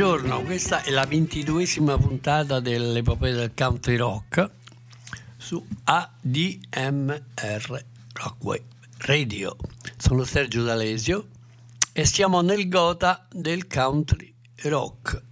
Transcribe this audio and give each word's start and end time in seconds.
Buongiorno, 0.00 0.44
questa 0.44 0.82
è 0.82 0.90
la 0.92 1.04
ventiduesima 1.04 1.98
puntata 1.98 2.58
dell'epopea 2.58 3.34
del 3.34 3.52
country 3.54 3.96
rock 3.96 4.50
su 5.36 5.62
ADMR 5.84 7.84
Rockway 8.14 8.62
Radio. 9.00 9.58
Sono 9.98 10.24
Sergio 10.24 10.62
D'Alesio 10.62 11.28
e 11.92 12.06
siamo 12.06 12.40
nel 12.40 12.66
gota 12.70 13.26
del 13.30 13.66
country 13.66 14.32
rock, 14.62 15.22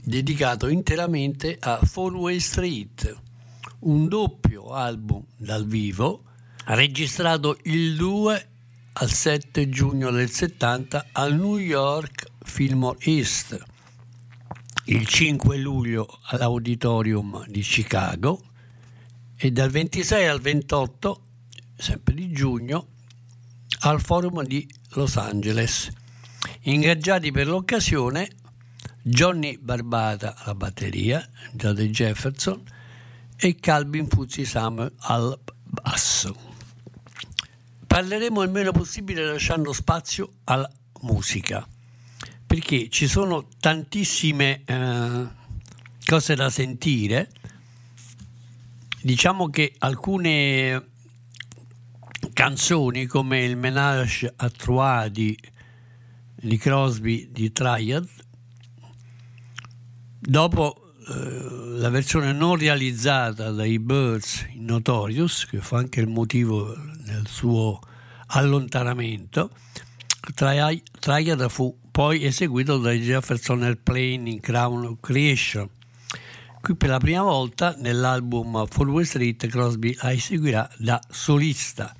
dedicato 0.00 0.68
interamente 0.68 1.56
a 1.58 1.80
Four 1.82 2.40
Street, 2.40 3.16
un 3.80 4.06
doppio 4.06 4.74
album 4.74 5.24
dal 5.36 5.66
vivo 5.66 6.22
registrato 6.66 7.58
il 7.64 7.96
2 7.96 8.48
al 8.92 9.10
7 9.10 9.68
giugno 9.68 10.12
del 10.12 10.30
70 10.30 11.06
al 11.10 11.34
New 11.34 11.56
York 11.56 12.26
Fillmore 12.44 12.98
East, 13.00 13.67
il 14.90 15.06
5 15.06 15.58
luglio 15.58 16.18
all'Auditorium 16.28 17.44
di 17.46 17.60
Chicago 17.60 18.42
e 19.36 19.50
dal 19.50 19.68
26 19.68 20.26
al 20.26 20.40
28, 20.40 21.22
sempre 21.76 22.14
di 22.14 22.32
giugno, 22.32 22.86
al 23.80 24.00
Forum 24.00 24.42
di 24.44 24.66
Los 24.92 25.16
Angeles. 25.16 25.90
Ingaggiati 26.62 27.30
per 27.30 27.48
l'occasione 27.48 28.30
Johnny 29.02 29.58
Barbata 29.58 30.34
alla 30.36 30.54
batteria, 30.54 31.28
Jody 31.52 31.90
Jefferson 31.90 32.62
e 33.36 33.56
Calvin 33.56 34.08
Fuzzi 34.08 34.46
Samuel 34.46 34.94
al 35.00 35.38
basso. 35.64 36.34
Parleremo 37.86 38.40
il 38.40 38.50
meno 38.50 38.72
possibile 38.72 39.24
lasciando 39.26 39.74
spazio 39.74 40.30
alla 40.44 40.70
musica, 41.02 41.66
perché 42.48 42.88
ci 42.88 43.06
sono 43.06 43.46
tantissime 43.60 44.62
eh, 44.64 45.26
cose 46.06 46.34
da 46.34 46.48
sentire. 46.48 47.30
Diciamo 49.02 49.50
che 49.50 49.74
alcune 49.80 50.88
canzoni 52.32 53.04
come 53.04 53.44
il 53.44 53.58
Menage 53.58 54.32
a 54.34 54.48
Trois 54.48 55.10
di, 55.10 55.38
di 56.34 56.56
Crosby 56.56 57.28
di 57.30 57.52
Triad, 57.52 58.08
dopo 60.18 60.94
eh, 61.06 61.76
la 61.76 61.90
versione 61.90 62.32
non 62.32 62.56
realizzata 62.56 63.50
dai 63.50 63.78
Birds 63.78 64.46
in 64.54 64.64
Notorious, 64.64 65.44
che 65.44 65.60
fu 65.60 65.74
anche 65.74 66.00
il 66.00 66.08
motivo 66.08 66.74
del 67.04 67.26
suo 67.26 67.78
allontanamento, 68.28 69.50
Tri- 70.34 70.82
Triad 70.98 71.46
fu 71.50 71.76
poi 71.98 72.22
eseguito 72.22 72.78
dai 72.78 73.00
Jefferson 73.00 73.64
Airplane 73.64 74.30
in 74.30 74.38
Crown 74.38 74.98
Creation. 75.00 75.68
Qui 76.60 76.76
per 76.76 76.90
la 76.90 76.98
prima 76.98 77.22
volta 77.22 77.74
nell'album 77.76 78.68
Way 78.72 79.04
Street 79.04 79.48
Crosby 79.48 79.96
la 80.00 80.12
eseguirà 80.12 80.70
da 80.76 81.00
solista. 81.10 81.92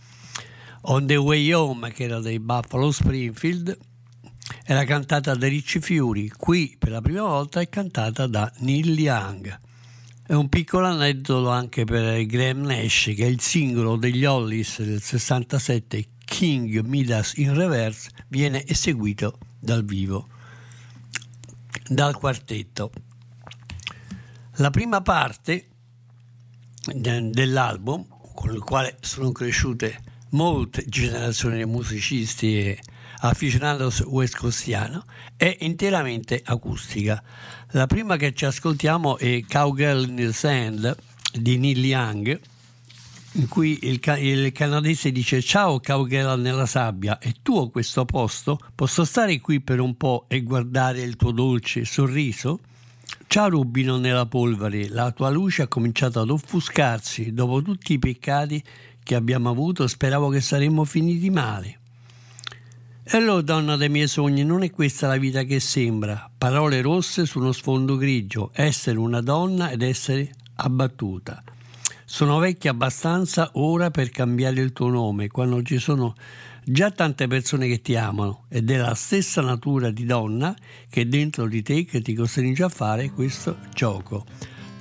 On 0.83 1.05
the 1.05 1.17
Way 1.17 1.51
Home, 1.51 1.91
che 1.91 2.05
era 2.05 2.21
dei 2.21 2.39
Buffalo 2.39 2.93
Springfield, 2.93 3.77
era 4.65 4.85
cantata 4.85 5.35
da 5.35 5.49
Ricci 5.49 5.81
Fiori, 5.81 6.29
qui 6.29 6.77
per 6.79 6.91
la 6.93 7.01
prima 7.01 7.23
volta 7.23 7.61
è 7.61 7.69
cantata 7.69 8.29
da 8.29 8.49
Neil 8.59 8.97
Young. 8.97 9.61
È 10.25 10.33
un 10.33 10.49
piccolo 10.49 10.87
aneddoto 10.87 11.51
anche 11.51 11.83
per 11.83 12.25
Graham 12.25 12.61
Nash, 12.61 13.15
che 13.17 13.25
è 13.25 13.29
il 13.29 13.41
singolo 13.41 13.97
degli 13.97 14.25
Hollies 14.25 14.81
del 14.81 15.03
67, 15.03 16.07
King 16.25 16.83
Midas 16.85 17.33
in 17.39 17.53
Reverse, 17.53 18.11
viene 18.29 18.65
eseguito 18.65 19.39
dal 19.69 19.85
vivo, 19.85 20.29
dal 21.87 22.17
quartetto. 22.17 22.91
La 24.57 24.71
prima 24.71 25.03
parte 25.03 25.69
de- 26.87 27.29
dell'album, 27.29 28.07
con 28.33 28.55
il 28.55 28.61
quale 28.61 28.97
sono 29.01 29.31
cresciute 29.31 30.03
molte 30.31 30.87
generazioni 30.87 31.59
di 31.59 31.67
musicisti 31.67 32.59
e 32.59 32.81
aficionados 33.19 34.01
west 34.01 34.39
costiano, 34.39 35.05
è 35.37 35.55
interamente 35.61 36.41
acustica. 36.43 37.23
La 37.73 37.87
prima 37.87 38.17
che 38.17 38.33
ci 38.33 38.47
ascoltiamo 38.47 39.19
è 39.19 39.45
Cowgirl 39.47 40.09
in 40.09 40.17
the 40.17 40.33
Sand 40.33 40.97
di 41.31 41.59
Neil 41.59 41.85
Young, 41.85 42.41
in 43.39 43.49
cui 43.49 43.79
il, 43.83 44.01
il 44.19 44.53
canadese 44.53 45.13
dice 45.13 45.41
ciao 45.41 45.81
Cowgirl 45.81 46.41
nella 46.41 46.67
sabbia, 46.67 47.19
è 47.19 47.33
tuo 47.41 47.71
questo 47.71 48.05
posto? 48.05 48.59
Posso 48.75 49.05
stare 49.05 49.41
qui 49.41 49.61
per 49.61 49.79
un 49.79 49.97
po' 49.97 50.25
e 50.29 50.43
guardare 50.43 51.03
il 51.03 51.17
tuo 51.17 51.31
dolce 51.31 51.85
sorriso? 51.85 52.59
Ciao 53.29 53.49
rubino 53.49 53.97
nella 53.97 54.27
polvere, 54.27 54.89
la 54.89 55.13
tua 55.13 55.31
luce 55.31 55.63
ha 55.63 55.69
cominciato 55.69 56.21
ad 56.21 56.31
offuscarsi 56.31 57.33
dopo 57.33 57.63
tutti 57.63 57.93
i 57.93 57.99
peccati 57.99 58.63
che 59.03 59.15
abbiamo 59.15 59.51
avuto, 59.51 59.87
speravo 59.87 60.31
che 60.31 60.41
saremmo 60.41 60.85
finiti 60.85 61.31
male. 61.31 61.79
E 63.05 63.17
allora, 63.17 63.41
donna 63.41 63.77
dei 63.77 63.89
miei 63.89 64.09
sogni, 64.09 64.45
non 64.45 64.63
è 64.63 64.71
questa 64.71 65.07
la 65.07 65.17
vita 65.17 65.45
che 65.45 65.61
sembra. 65.61 66.31
Parole 66.37 66.83
rosse 66.83 67.25
su 67.25 67.39
uno 67.39 67.53
sfondo 67.53 67.97
grigio, 67.97 68.51
essere 68.53 68.99
una 68.99 69.23
donna 69.23 69.71
ed 69.71 69.81
essere 69.81 70.31
abbattuta. 70.57 71.43
Sono 72.11 72.39
vecchia 72.39 72.71
abbastanza 72.71 73.51
ora 73.53 73.91
per 73.91 74.09
cambiare 74.09 74.63
il 74.63 74.73
tuo 74.73 74.89
nome, 74.89 75.29
quando 75.29 75.63
ci 75.63 75.77
sono 75.77 76.15
già 76.65 76.91
tante 76.91 77.27
persone 77.27 77.69
che 77.69 77.83
ti 77.83 77.97
amano 77.97 78.47
ed 78.49 78.71
è 78.71 78.79
la 78.79 78.95
stessa 78.95 79.43
natura 79.43 79.91
di 79.91 80.07
donna 80.07 80.57
che 80.89 81.03
è 81.03 81.05
dentro 81.05 81.47
di 81.47 81.61
te 81.63 81.85
che 81.85 82.01
ti 82.01 82.15
costringe 82.15 82.63
a 82.63 82.71
fare 82.71 83.11
questo 83.11 83.59
gioco. 83.75 84.25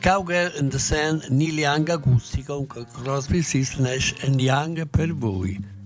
Cowgirl 0.01 0.53
in 0.61 0.69
the 0.69 0.79
Sand, 0.79 1.25
Neil 1.27 1.59
Young 1.59 1.89
acustico 1.89 2.65
Crosby, 2.65 3.41
Stills, 3.41 3.73
Nash 3.73 4.15
and 4.21 4.39
Young 4.39 4.87
per 4.87 5.13
voi. 5.13 5.76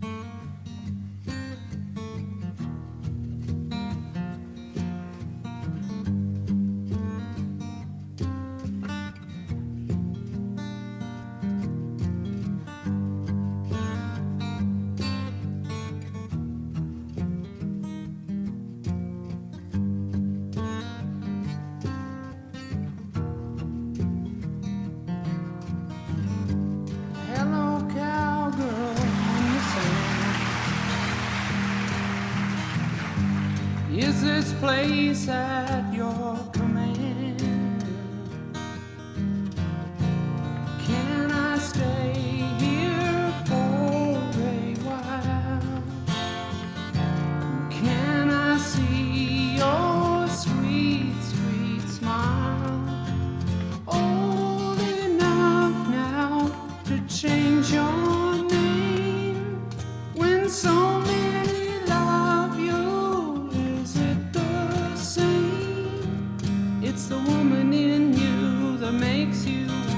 Makes 69.32 69.46
you 69.46 69.91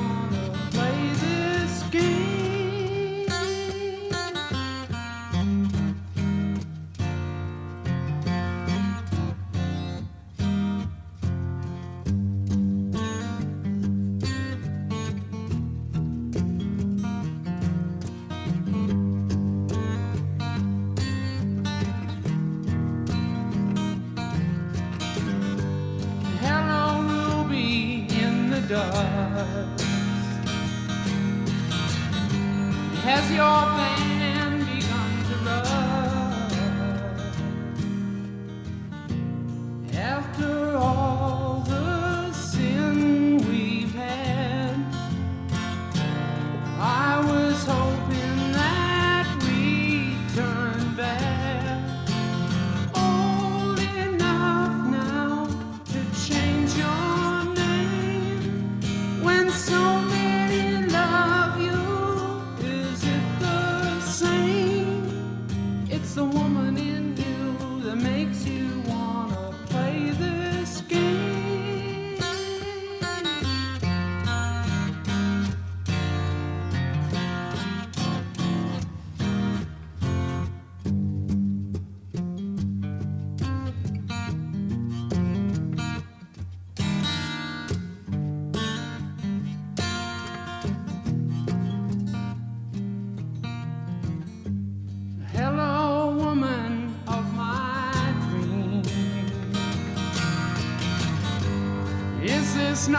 Is 102.83 102.89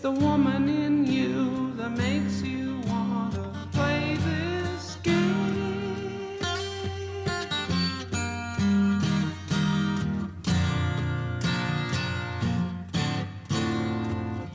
the 0.00 0.10
woman 0.10 0.68
in 0.68 1.04
you 1.04 1.72
that 1.76 1.90
makes 1.90 2.42
you 2.42 2.60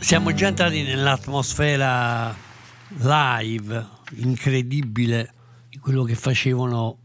Siamo 0.05 0.36
già 0.36 0.46
entrati 0.46 0.84
nell'atmosfera 0.84 2.36
live, 3.00 3.88
incredibile, 4.17 5.34
di 5.67 5.79
quello 5.79 6.03
che 6.03 6.13
facevano 6.13 7.00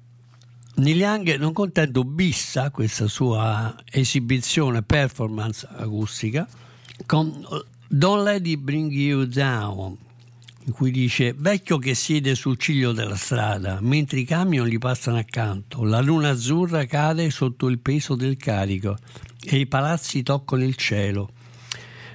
Neil 0.75 0.99
Young, 0.99 1.37
non 1.37 1.55
contento, 1.55 2.05
bissa 2.05 2.71
questa 2.71 3.07
sua 3.07 3.75
esibizione, 3.91 4.83
performance 4.83 5.67
acustica, 5.67 6.47
con 7.07 7.43
Don't 7.93 8.23
Let 8.23 8.47
It 8.47 8.61
Bring 8.61 8.93
You 8.93 9.25
Down, 9.25 9.97
in 10.67 10.73
cui 10.73 10.93
dice 10.93 11.35
vecchio 11.37 11.77
che 11.79 11.97
siede 11.97 12.37
sul 12.37 12.57
ciglio 12.57 12.93
della 12.93 13.17
strada, 13.17 13.79
mentre 13.81 14.21
i 14.21 14.25
camion 14.25 14.69
gli 14.69 14.79
passano 14.79 15.17
accanto, 15.17 15.83
la 15.83 16.01
luna 16.01 16.29
azzurra 16.29 16.85
cade 16.85 17.31
sotto 17.31 17.67
il 17.67 17.81
peso 17.81 18.15
del 18.15 18.37
carico 18.37 18.97
e 19.43 19.59
i 19.59 19.67
palazzi 19.67 20.23
toccano 20.23 20.63
il 20.63 20.77
cielo. 20.77 21.33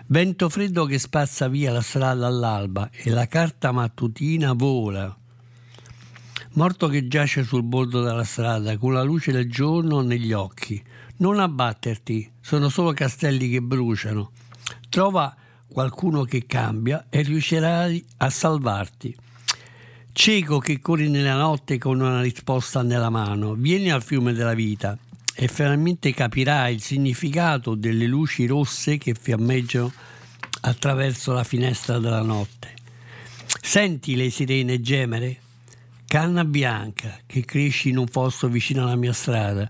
Vento 0.05 0.47
freddo 0.47 0.85
che 0.85 0.97
spazza 0.97 1.49
via 1.49 1.73
la 1.73 1.81
strada 1.81 2.25
all'alba 2.25 2.89
e 2.93 3.09
la 3.09 3.27
carta 3.27 3.73
mattutina 3.73 4.53
vola. 4.53 5.13
Morto 6.51 6.87
che 6.87 7.09
giace 7.09 7.43
sul 7.43 7.63
bordo 7.63 8.01
della 8.01 8.23
strada 8.23 8.77
con 8.77 8.93
la 8.93 9.03
luce 9.03 9.33
del 9.33 9.51
giorno 9.51 9.99
negli 9.99 10.31
occhi. 10.31 10.81
Non 11.17 11.37
abbatterti, 11.37 12.31
sono 12.39 12.69
solo 12.69 12.93
castelli 12.93 13.49
che 13.49 13.61
bruciano. 13.61 14.31
Trova 14.87 15.35
qualcuno 15.67 16.23
che 16.23 16.45
cambia 16.45 17.05
e 17.09 17.21
riuscirai 17.21 18.05
a 18.17 18.29
salvarti. 18.29 19.15
Cieco 20.11 20.59
che 20.59 20.79
corri 20.79 21.09
nella 21.09 21.35
notte 21.35 21.77
con 21.77 21.99
una 21.99 22.21
risposta 22.21 22.81
nella 22.81 23.09
mano, 23.09 23.53
vieni 23.53 23.91
al 23.91 24.01
fiume 24.01 24.33
della 24.33 24.53
vita 24.53 24.97
e 25.35 25.49
finalmente 25.49 26.13
capirai 26.13 26.75
il 26.75 26.81
significato 26.81 27.75
delle 27.75 28.07
luci 28.07 28.45
rosse 28.45 28.97
che 28.97 29.13
fiammeggiano 29.13 29.91
attraverso 30.61 31.33
la 31.33 31.43
finestra 31.43 31.99
della 31.99 32.21
notte. 32.21 32.73
Senti 33.61 34.15
le 34.15 34.29
sirene 34.29 34.79
gemere? 34.79 35.39
Canna 36.07 36.45
bianca 36.45 37.19
che 37.25 37.43
cresci 37.43 37.89
in 37.89 37.97
un 37.97 38.07
fosso 38.07 38.47
vicino 38.47 38.83
alla 38.83 38.95
mia 38.95 39.11
strada. 39.11 39.67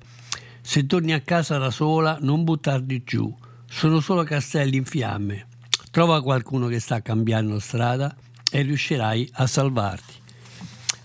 Se 0.61 0.85
torni 0.85 1.13
a 1.13 1.21
casa 1.21 1.57
da 1.57 1.71
sola, 1.71 2.17
non 2.21 2.43
buttarti 2.43 3.03
giù. 3.03 3.35
Sono 3.67 3.99
solo 3.99 4.23
castelli 4.23 4.77
in 4.77 4.85
fiamme. 4.85 5.47
Trova 5.95 6.21
qualcuno 6.21 6.67
che 6.67 6.81
sta 6.81 7.01
cambiando 7.01 7.57
strada 7.57 8.13
e 8.51 8.61
riuscirai 8.63 9.29
a 9.35 9.47
salvarti. 9.47 10.13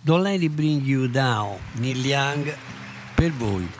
Don't 0.00 0.24
let 0.24 0.42
it 0.42 0.50
bring 0.50 0.84
you 0.84 1.06
down, 1.06 1.56
Neil 1.74 2.04
Young, 2.04 2.52
per 3.14 3.30
voi. 3.30 3.79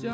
C'è 0.00 0.08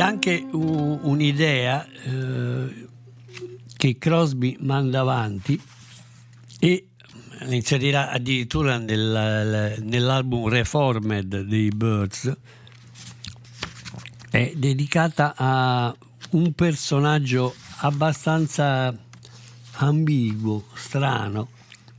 anche 0.00 0.46
un'idea 0.50 1.86
eh, 1.86 2.88
che 3.76 3.98
Crosby 3.98 4.56
manda 4.60 5.00
avanti 5.00 5.60
e 6.58 6.88
inserirà 7.54 8.10
addirittura 8.10 8.78
nel- 8.78 9.76
nell'album 9.82 10.48
Reformed 10.48 11.42
dei 11.42 11.68
Birds. 11.68 12.36
È 14.30 14.52
dedicata 14.54 15.34
a 15.36 15.94
un 16.30 16.52
personaggio 16.52 17.54
abbastanza 17.78 18.94
ambiguo, 19.78 20.64
strano, 20.74 21.48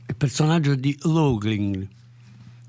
il 0.06 0.16
personaggio 0.16 0.74
di 0.74 0.96
Loughlin, 1.02 1.88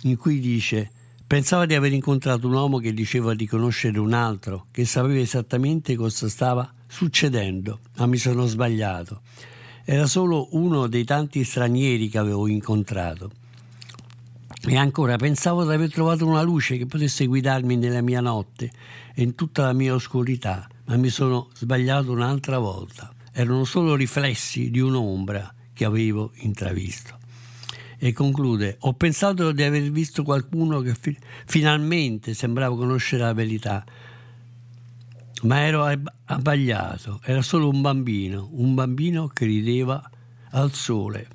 in 0.03 0.17
cui 0.17 0.39
dice 0.39 0.91
pensava 1.29 1.67
di 1.67 1.75
aver 1.75 1.93
incontrato 1.93 2.47
un 2.47 2.53
uomo 2.53 2.79
che 2.79 2.91
diceva 2.91 3.35
di 3.35 3.45
conoscere 3.45 3.99
un 3.99 4.13
altro, 4.13 4.65
che 4.71 4.83
sapeva 4.85 5.19
esattamente 5.19 5.95
cosa 5.95 6.27
stava 6.27 6.73
succedendo, 6.87 7.81
ma 7.97 8.07
mi 8.07 8.17
sono 8.17 8.47
sbagliato. 8.47 9.21
Era 9.91 10.05
solo 10.05 10.49
uno 10.51 10.85
dei 10.85 11.03
tanti 11.03 11.43
stranieri 11.43 12.09
che 12.09 12.19
avevo 12.19 12.47
incontrato. 12.47 13.31
E 14.67 14.77
ancora 14.77 15.15
pensavo 15.15 15.65
di 15.65 15.73
aver 15.73 15.91
trovato 15.91 16.27
una 16.27 16.43
luce 16.43 16.77
che 16.77 16.85
potesse 16.85 17.25
guidarmi 17.25 17.75
nella 17.75 18.01
mia 18.01 18.21
notte 18.21 18.69
e 19.15 19.23
in 19.23 19.33
tutta 19.33 19.63
la 19.63 19.73
mia 19.73 19.95
oscurità, 19.95 20.67
ma 20.85 20.95
mi 20.95 21.09
sono 21.09 21.49
sbagliato 21.55 22.11
un'altra 22.11 22.59
volta. 22.59 23.11
Erano 23.33 23.63
solo 23.63 23.95
riflessi 23.95 24.69
di 24.69 24.79
un'ombra 24.79 25.51
che 25.73 25.85
avevo 25.85 26.33
intravisto. 26.35 27.17
E 27.97 28.13
conclude, 28.13 28.75
ho 28.81 28.93
pensato 28.93 29.51
di 29.51 29.63
aver 29.63 29.89
visto 29.89 30.21
qualcuno 30.21 30.81
che 30.81 30.93
fi- 30.93 31.17
finalmente 31.47 32.35
sembrava 32.35 32.75
conoscere 32.75 33.23
la 33.23 33.33
verità, 33.33 33.83
ma 35.43 35.61
ero 35.65 35.83
ab- 35.85 36.11
abbagliato, 36.25 37.19
era 37.23 37.41
solo 37.41 37.69
un 37.69 37.81
bambino, 37.81 38.49
un 38.53 38.73
bambino 38.75 39.27
che 39.27 39.45
rideva 39.45 40.01
al 40.51 40.73
sole. 40.73 41.27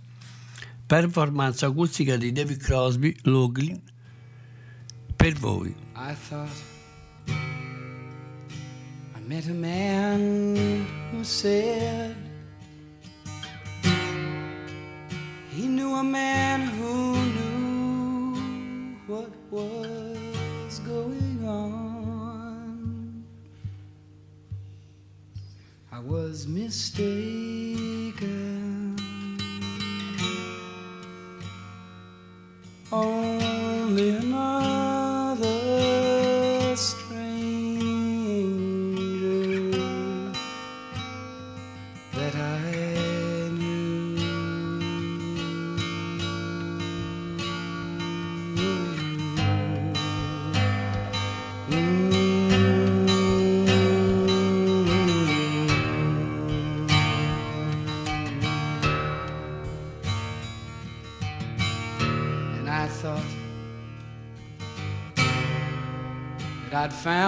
Performance 0.86 1.64
acustica 1.64 2.16
di 2.16 2.30
David 2.32 2.58
Crosby, 2.58 3.16
Loughlin, 3.22 3.80
per 5.16 5.32
voi. 5.34 5.74
I 5.96 6.14
thought 6.28 6.50
I 9.16 9.20
met 9.26 9.46
a 9.48 9.54
man 9.54 10.84
who 11.12 11.24
said 11.24 12.14
he 15.56 15.66
knew 15.66 15.94
a 15.94 16.02
man 16.02 16.68
who 16.78 17.16
knew 17.16 18.36
what 19.06 19.30
was 19.50 20.80
going 20.80 21.46
on. 21.46 21.83
I 25.94 26.00
was 26.00 26.48
mistaken. 26.48 26.98
Only 32.90 34.10
another 34.16 34.83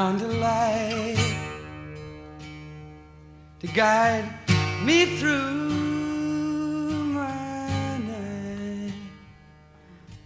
found 0.06 0.22
a 0.22 0.28
light 0.38 1.34
to 3.58 3.66
guide 3.66 4.28
me 4.84 5.16
through 5.18 5.70
my 7.20 7.98
night 7.98 8.92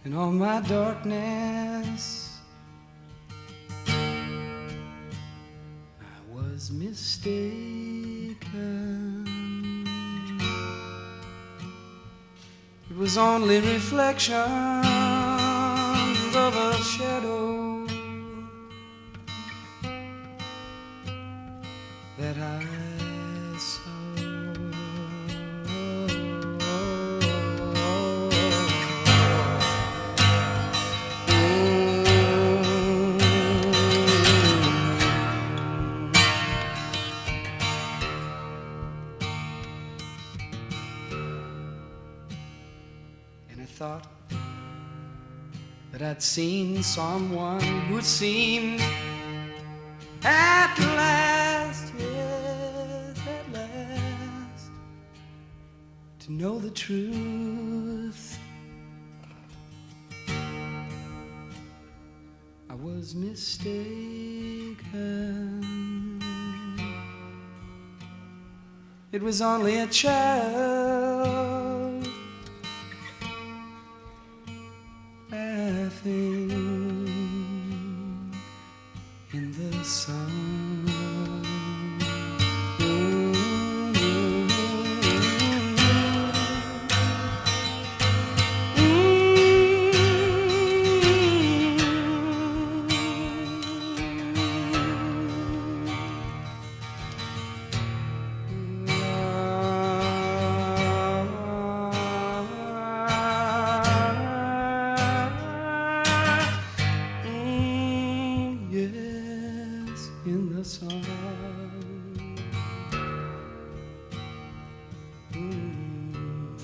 and 0.04 0.14
all 0.14 0.32
my 0.32 0.60
darkness. 0.60 2.02
I 6.14 6.18
was 6.28 6.70
mistaken. 6.70 8.36
It 12.90 12.96
was 12.98 13.16
only 13.16 13.60
reflections 13.60 14.44
of 16.36 16.54
a 16.68 16.74
shadow 16.82 17.59
seen 46.82 47.04
someone 47.04 47.60
who 47.88 48.00
seemed 48.00 48.80
at 50.24 50.74
last, 50.78 51.92
yes, 51.98 53.18
at 53.26 53.52
last, 53.52 54.70
to 56.20 56.32
know 56.32 56.58
the 56.58 56.70
truth. 56.70 58.38
I 62.68 62.74
was 62.74 63.14
mistaken. 63.14 64.78
It 69.12 69.22
was 69.22 69.42
only 69.42 69.80
a 69.80 69.86
child 69.86 70.79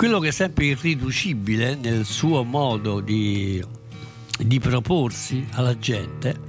Quello 0.07 0.21
che 0.21 0.29
è 0.29 0.33
sempre 0.33 0.67
irriducibile 0.67 1.75
nel 1.75 2.05
suo 2.05 2.45
modo 2.45 3.01
di, 3.01 3.61
di 4.39 4.61
proporsi 4.61 5.45
alla 5.51 5.77
gente 5.77 6.41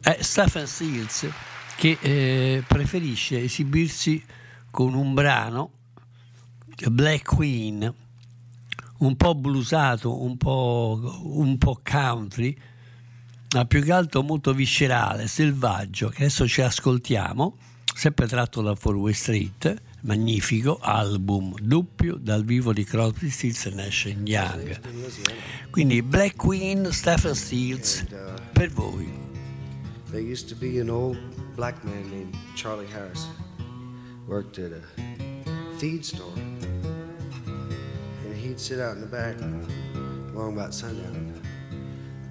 è 0.00 0.18
Stephen 0.20 0.68
Stills 0.68 1.28
che 1.74 1.98
eh, 2.00 2.62
preferisce 2.64 3.42
esibirsi 3.42 4.22
con 4.70 4.94
un 4.94 5.14
brano 5.14 5.72
Black 6.92 7.34
Queen 7.34 7.92
un 8.98 9.16
po' 9.16 9.34
bluesato, 9.34 10.22
un 10.22 10.36
po', 10.36 11.20
un 11.24 11.58
po' 11.58 11.80
country 11.82 12.56
ma 13.52 13.64
più 13.64 13.82
che 13.82 13.90
altro 13.90 14.22
molto 14.22 14.54
viscerale, 14.54 15.26
selvaggio, 15.26 16.08
che 16.10 16.18
adesso 16.18 16.46
ci 16.46 16.62
ascoltiamo, 16.62 17.56
sempre 17.92 18.28
tratto 18.28 18.62
da 18.62 18.76
Four 18.76 18.94
Way 18.94 19.12
Street, 19.12 19.82
magnifico 20.02 20.78
album 20.80 21.54
doppio 21.60 22.16
dal 22.16 22.44
vivo 22.44 22.72
di 22.72 22.84
Crosby, 22.84 23.28
Stills 23.30 23.66
e 23.66 23.70
Nash 23.70 24.14
Young. 24.24 24.80
Quindi 25.70 26.02
Black 26.02 26.36
Queen, 26.36 26.90
Stephen 26.92 27.34
Stills, 27.34 28.04
per 28.52 28.68
voi. 28.70 29.08
There 30.10 30.20
used 30.20 30.48
to 30.48 30.54
be 30.54 30.80
an 30.80 30.90
old 30.90 31.18
black 31.54 31.84
man 31.84 32.08
named 32.10 32.36
Charlie 32.54 32.88
Harris. 32.92 33.26
Worked 34.26 34.58
at 34.58 34.72
a 34.72 34.82
feed 35.78 36.04
store. 36.04 36.32
And 38.24 38.36
he'd 38.36 38.58
sit 38.58 38.80
out 38.80 38.94
in 38.94 39.00
the 39.00 39.06
back 39.06 39.36
long 40.34 40.54
about 40.54 40.74
sundown 40.74 41.14
and 41.14 41.40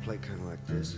play 0.03 0.17
kind 0.17 0.39
of 0.39 0.47
like 0.47 0.65
this. 0.67 0.95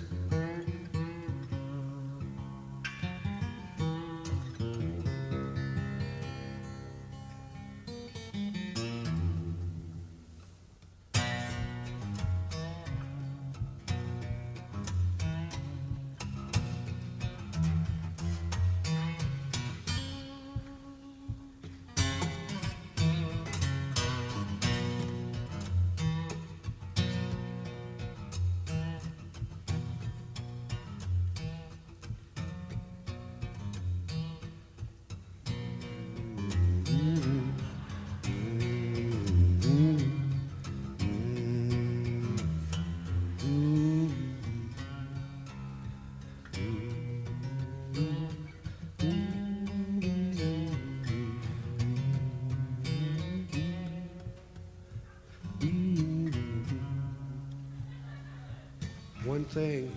Thing 59.52 59.94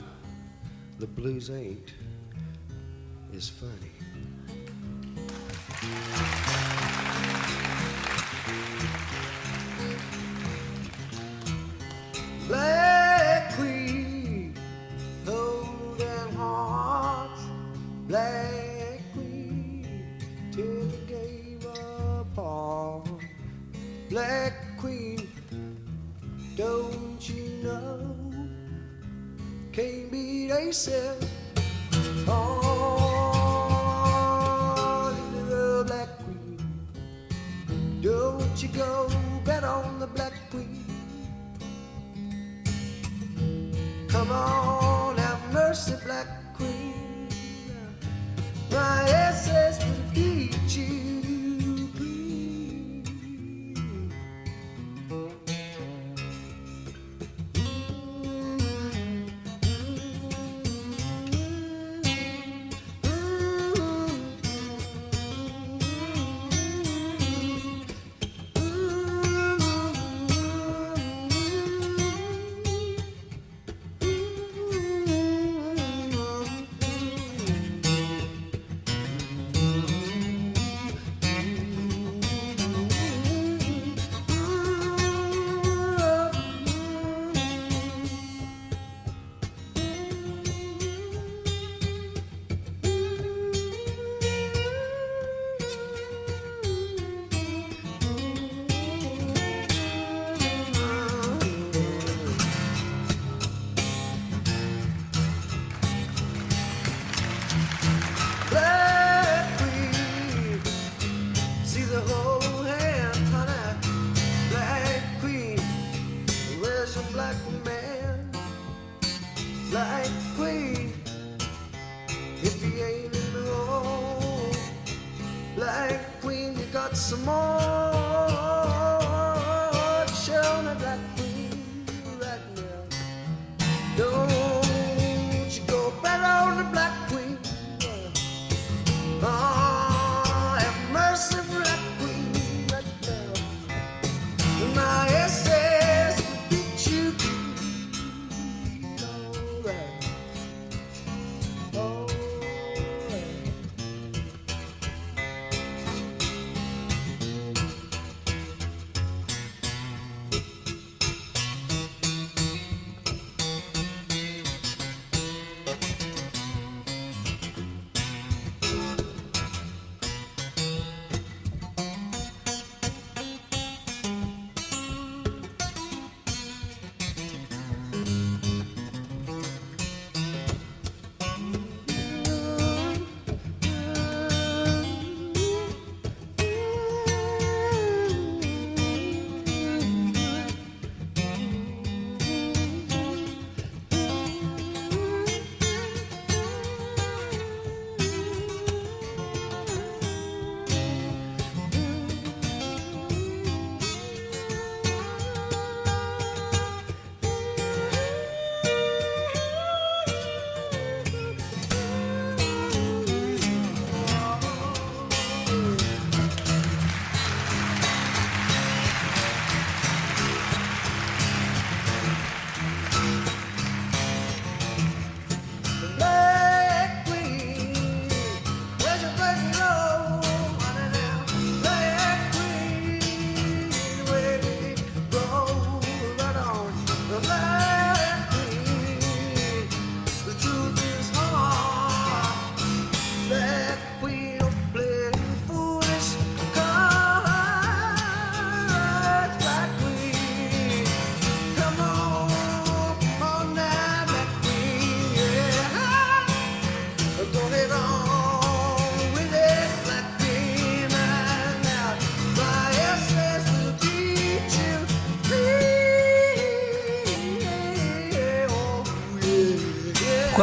the 0.99 1.07
blues 1.07 1.49
ain't 1.49 1.93
is 3.33 3.49
funny. 3.49 3.94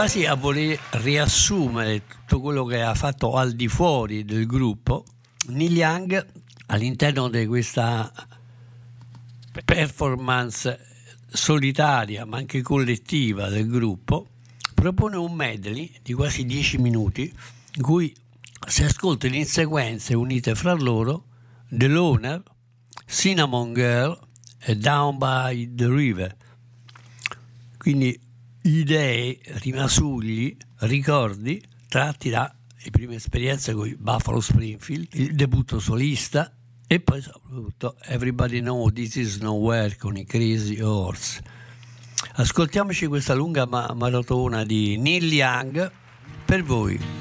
Quasi 0.01 0.25
a 0.25 0.33
voler 0.33 0.79
riassumere 0.93 2.01
tutto 2.07 2.41
quello 2.41 2.65
che 2.65 2.81
ha 2.81 2.95
fatto 2.95 3.35
al 3.35 3.53
di 3.53 3.67
fuori 3.67 4.25
del 4.25 4.47
gruppo, 4.47 5.05
Neil 5.49 5.77
Young 5.77 6.27
all'interno 6.65 7.29
di 7.29 7.45
questa 7.45 8.11
performance 9.63 10.79
solitaria 11.27 12.25
ma 12.25 12.37
anche 12.37 12.63
collettiva 12.63 13.47
del 13.49 13.67
gruppo 13.67 14.25
propone 14.73 15.17
un 15.17 15.33
medley 15.33 15.93
di 16.01 16.13
quasi 16.13 16.47
10 16.47 16.79
minuti 16.79 17.31
in 17.75 17.81
cui 17.83 18.11
si 18.67 18.83
ascoltano 18.83 19.35
in 19.35 19.45
sequenze 19.45 20.15
unite 20.15 20.55
fra 20.55 20.73
loro 20.73 21.25
The 21.69 21.87
Loner, 21.87 22.41
Cinnamon 23.05 23.71
Girl 23.73 24.19
e 24.61 24.75
Down 24.77 25.19
by 25.19 25.75
the 25.75 25.87
River. 25.87 26.35
Quindi 27.77 28.29
idee, 28.63 29.39
rimasugli, 29.43 30.55
ricordi 30.79 31.61
tratti 31.87 32.29
dalle 32.29 32.53
prime 32.89 33.15
esperienze 33.15 33.73
con 33.73 33.87
i 33.87 33.95
Buffalo 33.95 34.39
Springfield, 34.39 35.07
il 35.13 35.35
debutto 35.35 35.79
solista 35.79 36.53
e 36.87 36.99
poi 36.99 37.21
soprattutto 37.21 37.95
Everybody 38.01 38.59
Know 38.59 38.89
This 38.89 39.15
Is 39.15 39.37
Nowhere 39.39 39.95
con 39.97 40.17
i 40.17 40.25
Crazy 40.25 40.79
Horse. 40.81 41.41
Ascoltiamoci 42.33 43.07
questa 43.07 43.33
lunga 43.33 43.65
ma- 43.65 43.93
maratona 43.95 44.63
di 44.63 44.97
Neil 44.97 45.31
Young 45.31 45.91
per 46.45 46.63
voi. 46.63 47.20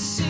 see. 0.00 0.29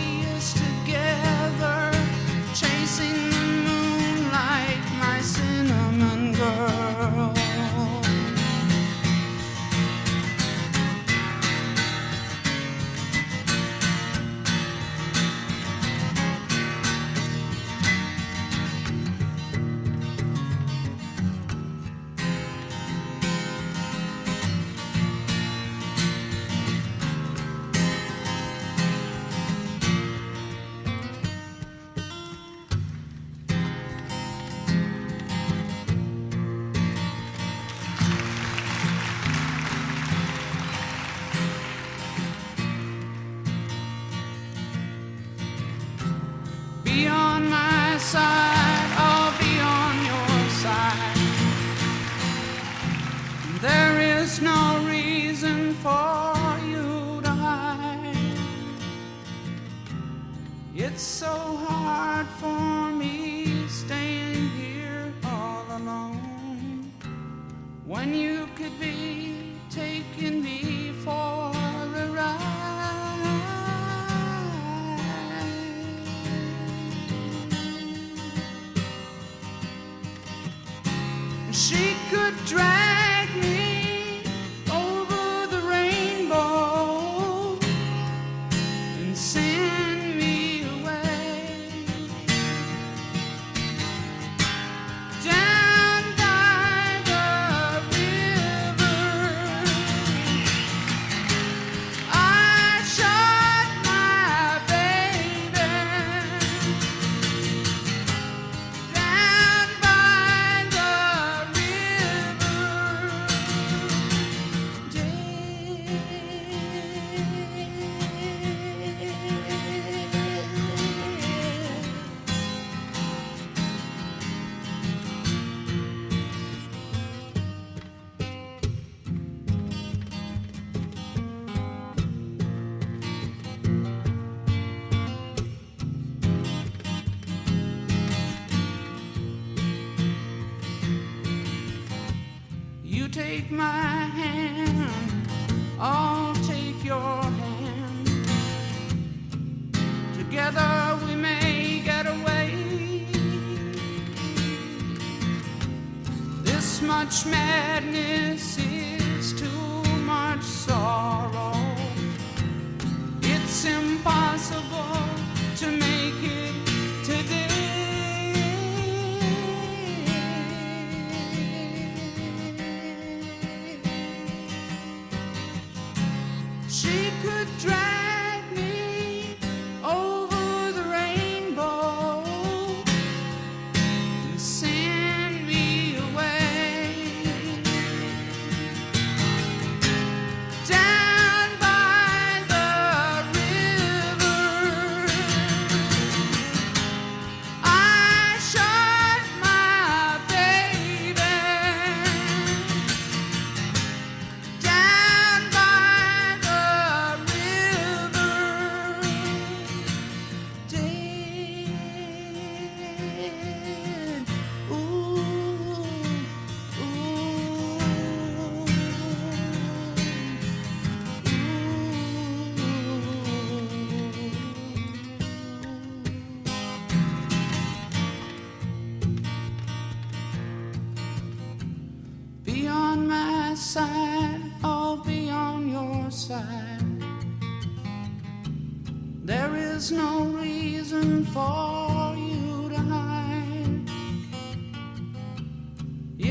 Take 143.30 143.52
my 143.52 144.09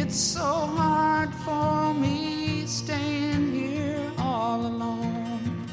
It's 0.09 0.33
so 0.33 0.41
hard 0.41 1.29
for 1.45 1.93
me 1.93 2.65
staying 2.65 3.53
here 3.53 4.11
all 4.17 4.65
alone 4.65 5.67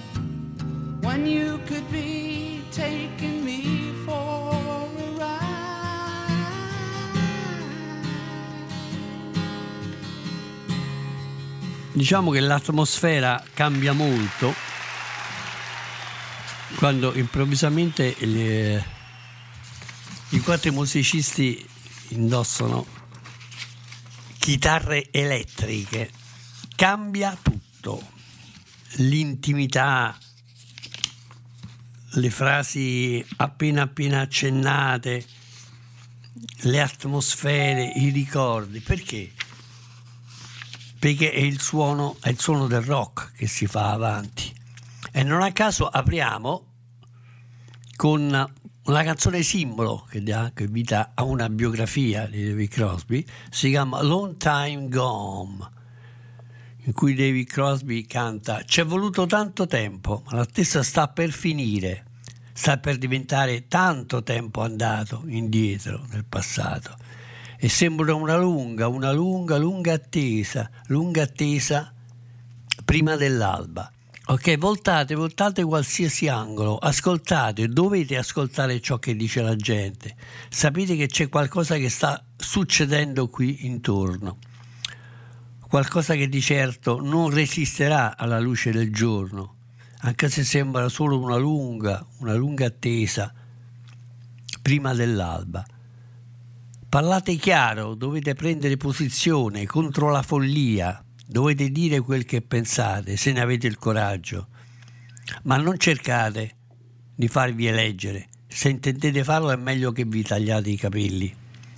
when 1.00 1.24
you 1.26 1.58
could 1.66 1.90
be 1.90 2.62
taking 2.70 3.42
me 3.42 3.94
for 4.04 4.52
a 4.52 4.88
ride. 5.16 5.40
Diciamo 11.92 12.30
che 12.30 12.40
l'atmosfera 12.40 13.42
cambia 13.54 13.94
molto 13.94 14.54
quando 16.76 17.14
improvvisamente 17.14 18.14
le, 18.18 18.84
i 20.28 20.40
quattro 20.40 20.72
musicisti 20.72 21.66
indossano 22.08 22.95
chitarre 24.46 25.10
elettriche, 25.10 26.08
cambia 26.76 27.36
tutto. 27.42 28.00
L'intimità, 28.98 30.16
le 32.10 32.30
frasi 32.30 33.26
appena 33.38 33.82
appena 33.82 34.20
accennate, 34.20 35.26
le 36.58 36.80
atmosfere, 36.80 37.90
i 37.96 38.10
ricordi. 38.10 38.78
Perché? 38.78 39.32
Perché 40.96 41.32
è 41.32 41.40
il 41.40 41.60
suono, 41.60 42.16
è 42.20 42.28
il 42.28 42.38
suono 42.38 42.68
del 42.68 42.82
rock 42.82 43.32
che 43.32 43.48
si 43.48 43.66
fa 43.66 43.90
avanti. 43.90 44.54
E 45.10 45.24
non 45.24 45.42
a 45.42 45.50
caso 45.50 45.88
apriamo 45.88 46.66
con 47.96 48.52
una 48.86 49.02
canzone 49.02 49.42
simbolo 49.42 50.06
che 50.08 50.22
dà 50.22 50.42
anche 50.42 50.68
vita 50.68 51.10
a 51.14 51.24
una 51.24 51.48
biografia 51.48 52.26
di 52.26 52.46
David 52.46 52.68
Crosby, 52.68 53.24
si 53.50 53.70
chiama 53.70 54.00
Long 54.02 54.36
Time 54.36 54.88
Gone, 54.88 55.70
in 56.84 56.92
cui 56.92 57.14
David 57.14 57.48
Crosby 57.48 58.06
canta 58.06 58.62
C'è 58.64 58.84
voluto 58.84 59.26
tanto 59.26 59.66
tempo, 59.66 60.22
ma 60.26 60.36
l'attesa 60.36 60.84
sta 60.84 61.08
per 61.08 61.32
finire, 61.32 62.04
sta 62.52 62.78
per 62.78 62.96
diventare 62.96 63.66
tanto 63.66 64.22
tempo 64.22 64.62
andato 64.62 65.24
indietro 65.26 66.06
nel 66.10 66.24
passato. 66.24 66.94
E 67.58 67.68
sembra 67.68 68.14
una 68.14 68.36
lunga, 68.36 68.86
una 68.86 69.10
lunga, 69.10 69.56
lunga 69.56 69.94
attesa, 69.94 70.70
lunga 70.86 71.22
attesa 71.22 71.92
prima 72.84 73.16
dell'alba. 73.16 73.90
Ok, 74.28 74.58
voltate, 74.58 75.14
voltate 75.14 75.62
qualsiasi 75.62 76.26
angolo, 76.26 76.78
ascoltate, 76.78 77.68
dovete 77.68 78.16
ascoltare 78.16 78.80
ciò 78.80 78.98
che 78.98 79.14
dice 79.14 79.40
la 79.40 79.54
gente. 79.54 80.16
Sapete 80.48 80.96
che 80.96 81.06
c'è 81.06 81.28
qualcosa 81.28 81.76
che 81.76 81.88
sta 81.88 82.24
succedendo 82.36 83.28
qui 83.28 83.66
intorno. 83.66 84.38
Qualcosa 85.60 86.16
che 86.16 86.28
di 86.28 86.40
certo 86.40 87.00
non 87.00 87.30
resisterà 87.30 88.16
alla 88.16 88.40
luce 88.40 88.72
del 88.72 88.92
giorno, 88.92 89.58
anche 89.98 90.28
se 90.28 90.42
sembra 90.42 90.88
solo 90.88 91.20
una 91.20 91.36
lunga, 91.36 92.04
una 92.18 92.34
lunga 92.34 92.66
attesa 92.66 93.32
prima 94.60 94.92
dell'alba. 94.92 95.64
Parlate 96.88 97.36
chiaro, 97.36 97.94
dovete 97.94 98.34
prendere 98.34 98.76
posizione 98.76 99.66
contro 99.66 100.10
la 100.10 100.22
follia, 100.22 101.05
dovete 101.26 101.70
dire 101.70 102.00
quel 102.00 102.24
che 102.24 102.40
pensate, 102.40 103.16
se 103.16 103.32
ne 103.32 103.40
avete 103.40 103.66
il 103.66 103.76
coraggio, 103.76 104.48
ma 105.42 105.56
non 105.56 105.78
cercate 105.78 106.54
di 107.14 107.28
farvi 107.28 107.66
eleggere. 107.66 108.28
Se 108.46 108.68
intendete 108.68 109.24
farlo 109.24 109.50
è 109.50 109.56
meglio 109.56 109.92
che 109.92 110.04
vi 110.04 110.22
tagliate 110.22 110.70
i 110.70 110.76
capelli, 110.76 111.34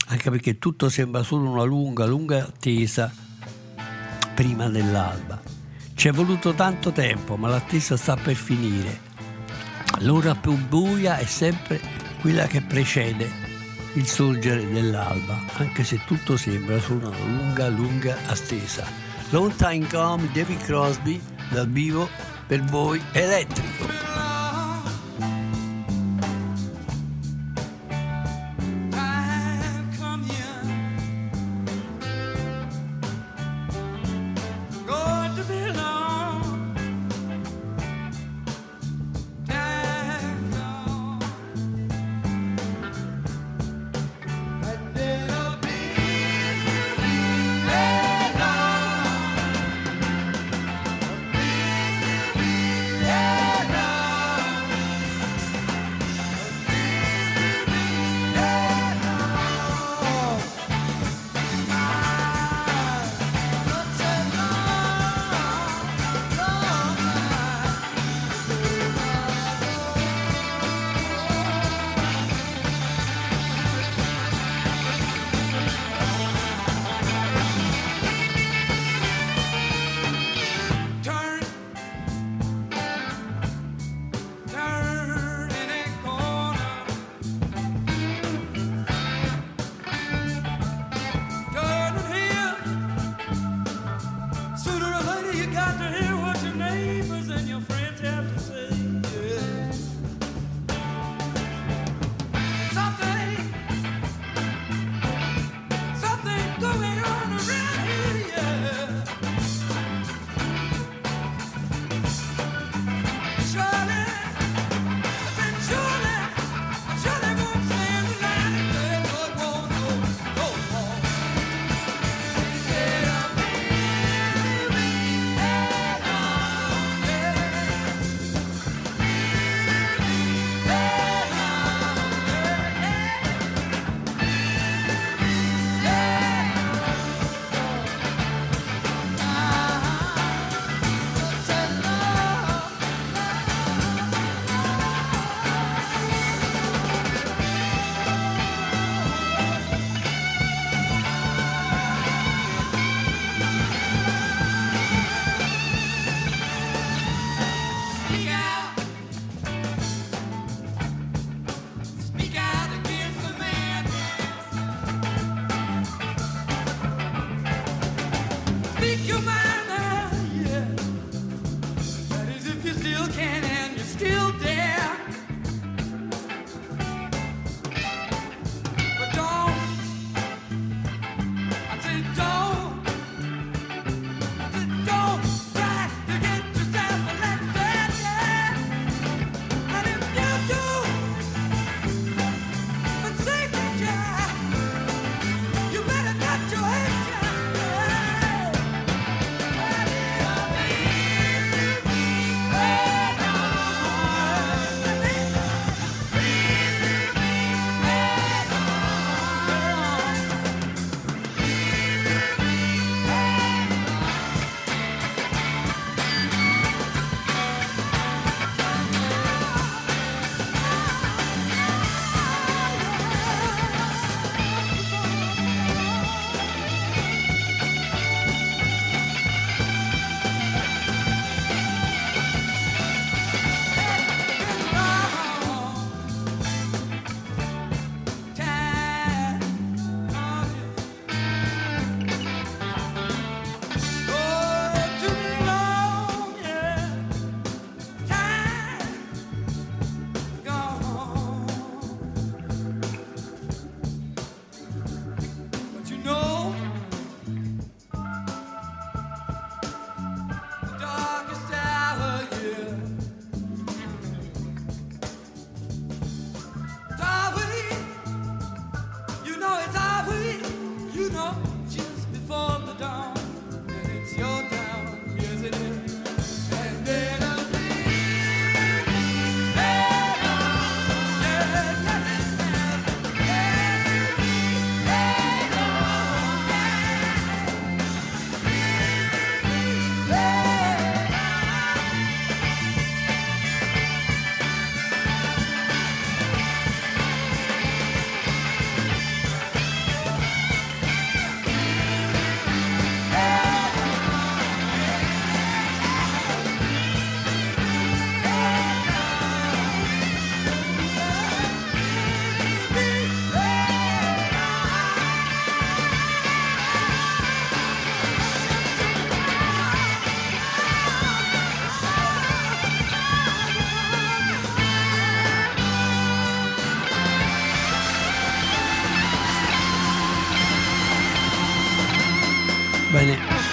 anche 0.09 0.31
perché 0.31 0.59
tutto 0.59 0.89
sembra 0.89 1.23
solo 1.23 1.51
una 1.51 1.65
lunga, 1.65 2.05
lunga 2.05 2.45
attesa 2.45 3.13
prima 4.35 4.69
dell'alba. 4.69 5.41
Ci 5.95 6.09
è 6.09 6.13
voluto 6.13 6.55
tanto 6.55 6.93
tempo, 6.93 7.37
ma 7.37 7.49
l'attesa 7.49 7.97
sta 7.97 8.15
per 8.15 8.37
finire. 8.37 9.07
L'ora 10.01 10.37
più 10.37 10.57
buia 10.57 11.17
è 11.17 11.25
sempre 11.25 11.81
quella 12.21 12.47
che 12.47 12.61
precede 12.61 13.29
il 13.95 14.07
sorgere 14.07 14.71
dell'alba, 14.71 15.43
anche 15.55 15.83
se 15.83 16.01
tutto 16.05 16.37
sembra 16.37 16.79
solo 16.79 17.09
una 17.09 17.19
lunga, 17.19 17.69
lunga 17.69 18.17
attesa. 18.27 19.08
Long 19.31 19.55
Time 19.57 19.87
Come, 19.89 20.31
David 20.33 20.63
Crosby, 20.65 21.21
dal 21.51 21.69
vivo 21.69 22.09
per 22.47 22.63
voi 22.65 23.03
elettrico. 23.13 24.08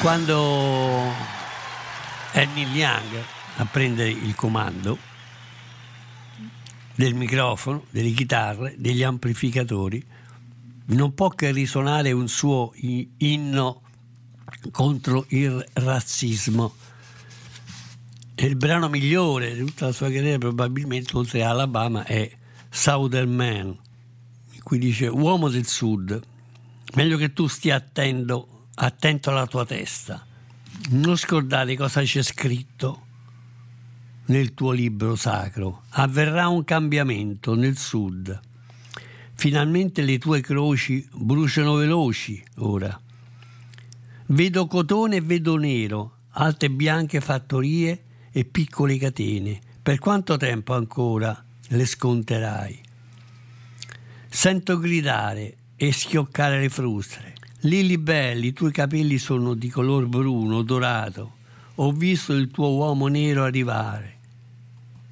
Quando 0.06 1.12
è 2.32 2.45
Neil 2.53 2.76
Young 2.76 3.24
a 3.56 3.66
prendere 3.66 4.12
il 4.12 4.36
comando 4.36 4.99
del 6.93 7.16
microfono, 7.16 7.86
delle 7.89 8.12
chitarre, 8.12 8.76
degli 8.78 9.01
amplificatori, 9.01 10.06
non 10.89 11.16
può 11.16 11.30
che 11.30 11.51
risuonare 11.51 12.12
un 12.12 12.28
suo 12.28 12.72
inno 13.18 13.82
contro 14.70 15.26
il 15.30 15.66
razzismo. 15.74 16.76
E 18.36 18.45
il 18.45 18.58
brano 18.58 18.88
migliore 18.89 19.56
di 19.56 19.66
tutta 19.66 19.88
la 19.88 19.91
sua 19.91 20.12
carriera, 20.12 20.38
probabilmente 20.38 21.18
oltre 21.18 21.43
a 21.43 21.49
Alabama, 21.49 22.06
è 22.06 22.32
Southern 22.70 23.34
Man, 23.34 23.76
in 24.51 24.62
cui 24.62 24.78
dice: 24.78 25.08
Uomo 25.08 25.49
del 25.49 25.66
Sud, 25.66 26.22
meglio 26.93 27.18
che 27.18 27.34
tu 27.34 27.47
stia 27.47 27.78
attento, 27.78 28.55
attento 28.76 29.30
alla 29.30 29.48
tua 29.48 29.66
testa. 29.66 30.26
Non 30.90 31.16
scordare 31.18 31.76
cosa 31.76 32.02
c'è 32.02 32.22
scritto 32.22 33.04
nel 34.26 34.54
tuo 34.54 34.72
libro 34.72 35.16
sacro. 35.16 35.84
Avverrà 35.92 36.48
un 36.48 36.64
cambiamento 36.64 37.56
nel 37.56 37.78
Sud. 37.78 38.40
Finalmente 39.34 40.02
le 40.02 40.18
tue 40.18 40.42
croci 40.42 41.08
bruciano 41.14 41.76
veloci 41.76 42.44
ora. 42.58 43.00
Vedo 44.28 44.68
cotone 44.68 45.18
e 45.18 45.22
vedo 45.22 45.56
nero, 45.58 46.18
alte 46.32 46.70
bianche 46.70 47.22
fattorie 47.22 48.04
e 48.32 48.44
piccole 48.46 48.98
catene. 48.98 49.60
Per 49.82 50.00
quanto 50.00 50.36
tempo 50.38 50.74
ancora 50.74 51.44
le 51.68 51.86
sconterai? 51.86 52.82
Sento 54.28 54.80
gridare 54.80 55.58
e 55.76 55.92
schioccare 55.92 56.60
le 56.60 56.70
frustre. 56.70 57.36
Lili 57.66 57.97
belli, 57.97 58.47
i 58.47 58.53
tuoi 58.53 58.72
capelli 58.72 59.18
sono 59.18 59.55
di 59.55 59.70
color 59.70 60.05
bruno, 60.05 60.61
dorato. 60.61 61.38
Ho 61.76 61.91
visto 61.91 62.34
il 62.34 62.51
tuo 62.51 62.70
uomo 62.70 63.07
nero 63.07 63.43
arrivare. 63.43 64.20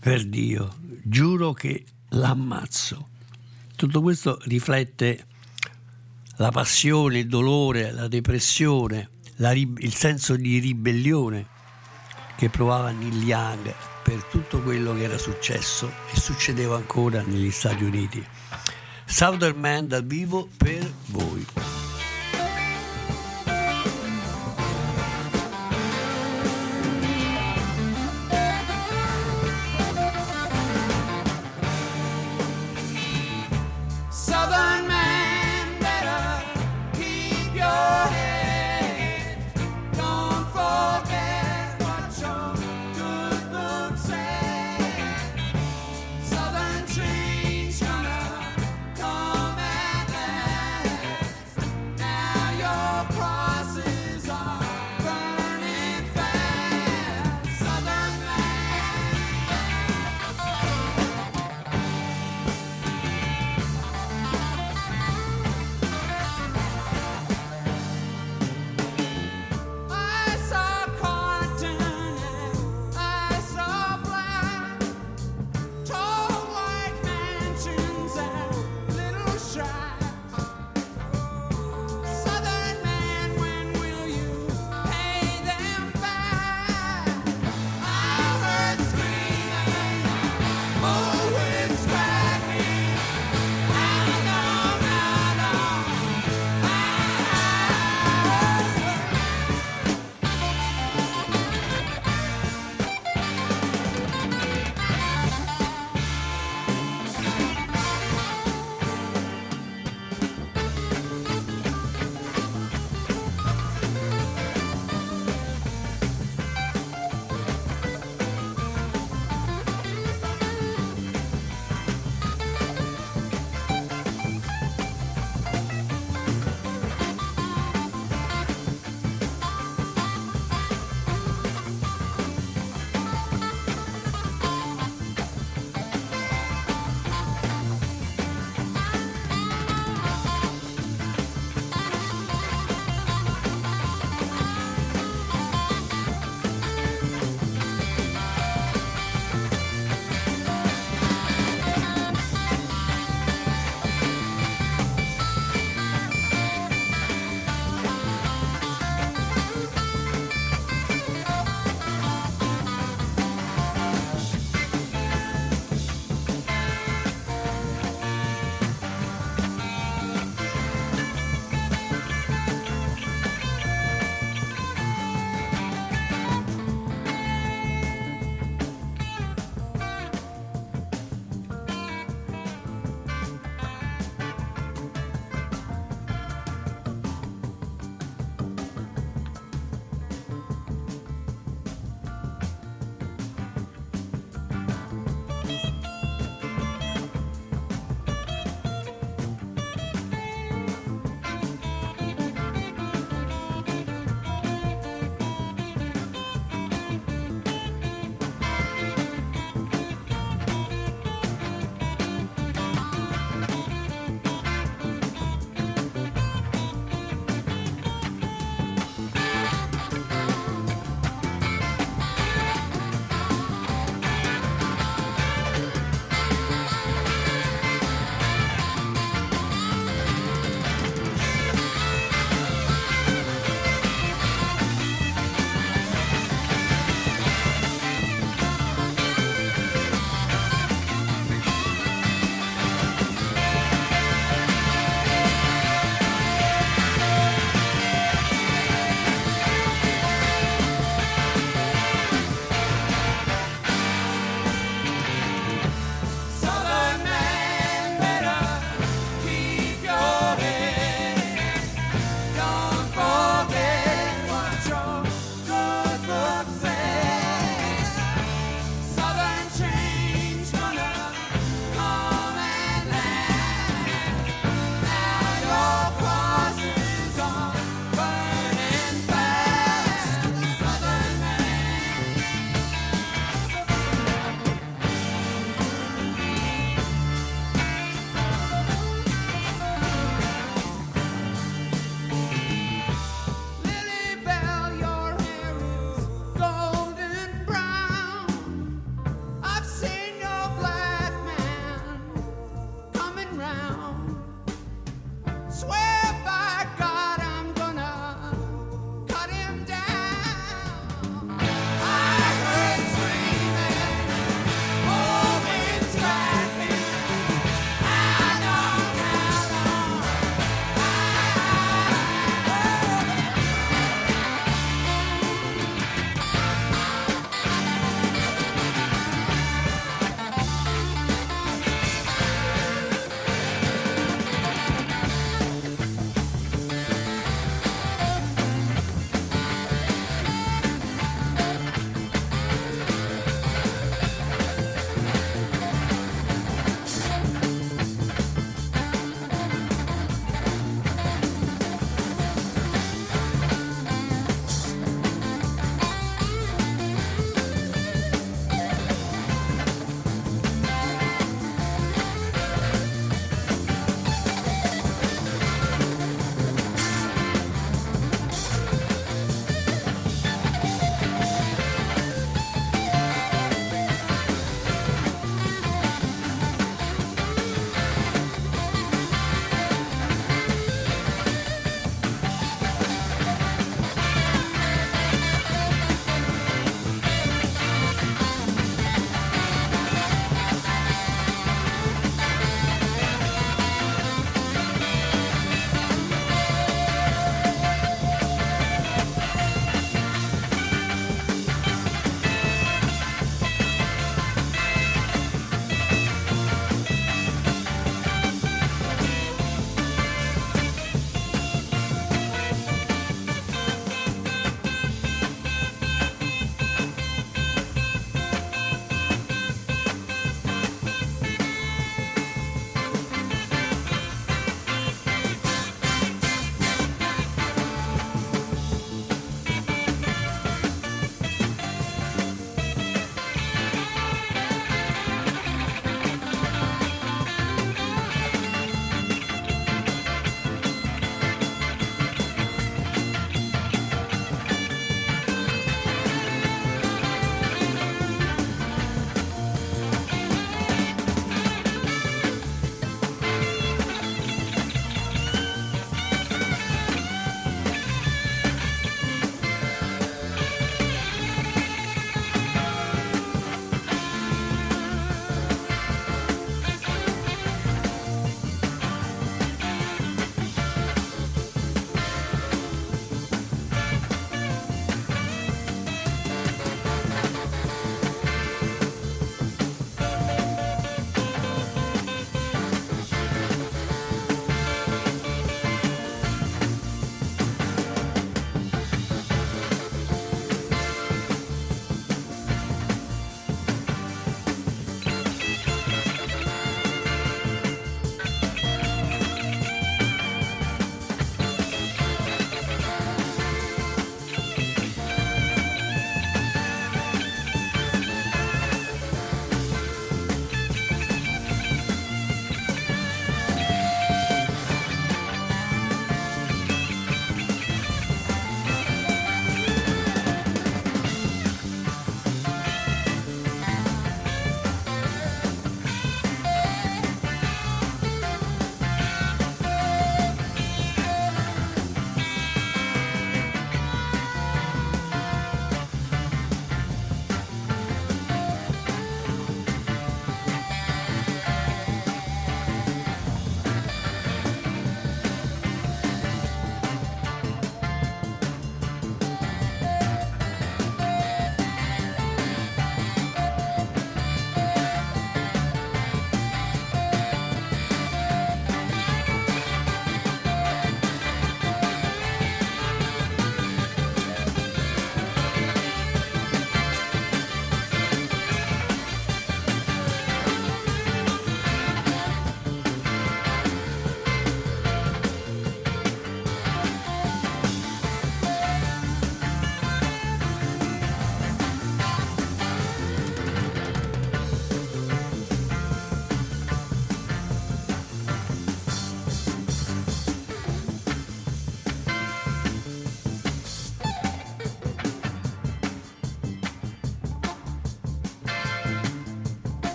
Per 0.00 0.26
Dio, 0.26 0.74
giuro 1.02 1.52
che 1.52 1.84
l'ammazzo. 2.10 3.08
Tutto 3.76 4.00
questo 4.00 4.38
riflette 4.44 5.26
la 6.36 6.50
passione, 6.50 7.18
il 7.18 7.26
dolore, 7.26 7.92
la 7.92 8.08
depressione, 8.08 9.10
la 9.36 9.50
rib- 9.50 9.82
il 9.82 9.92
senso 9.92 10.34
di 10.34 10.58
ribellione 10.58 11.46
che 12.34 12.48
provava 12.48 12.90
Neil 12.92 13.22
Young 13.24 13.74
per 14.02 14.22
tutto 14.24 14.62
quello 14.62 14.94
che 14.94 15.02
era 15.02 15.18
successo 15.18 15.92
e 16.14 16.18
succedeva 16.18 16.76
ancora 16.76 17.20
negli 17.20 17.50
Stati 17.50 17.84
Uniti. 17.84 18.24
Southern 19.04 19.60
Man 19.60 19.86
dal 19.86 20.06
vivo 20.06 20.48
per 20.56 20.90
voi. 21.08 21.46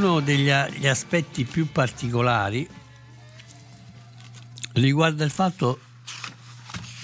Uno 0.00 0.20
degli 0.20 0.48
aspetti 0.48 1.44
più 1.44 1.70
particolari 1.70 2.66
riguarda 4.72 5.24
il 5.24 5.30
fatto 5.30 5.78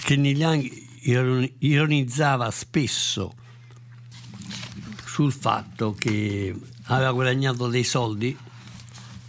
che 0.03 0.15
Neil 0.15 0.37
Young 0.37 0.71
iron- 1.01 1.51
ironizzava 1.59 2.49
spesso 2.49 3.35
sul 5.05 5.31
fatto 5.31 5.93
che 5.93 6.55
aveva 6.85 7.11
guadagnato 7.11 7.67
dei 7.67 7.83
soldi 7.83 8.35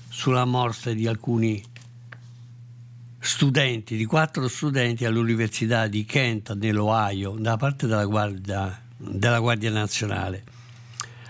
sulla 0.08 0.46
morte 0.46 0.94
di 0.94 1.06
alcuni 1.06 1.62
studenti, 3.18 3.96
di 3.96 4.06
quattro 4.06 4.48
studenti 4.48 5.04
all'Università 5.04 5.88
di 5.88 6.06
Kent 6.06 6.54
nell'Ohio, 6.54 7.32
da 7.32 7.58
parte 7.58 7.86
della 7.86 8.06
Guardia, 8.06 8.80
della 8.96 9.40
Guardia 9.40 9.70
Nazionale. 9.70 10.56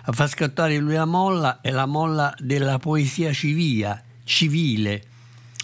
A 0.09 0.13
far 0.13 0.31
scattare 0.31 0.79
lui 0.79 0.95
la 0.95 1.05
molla 1.05 1.61
è 1.61 1.71
la 1.71 1.85
molla 1.85 2.35
della 2.39 2.79
poesia 2.79 3.31
civile, 3.31 4.05
civile. 4.25 5.05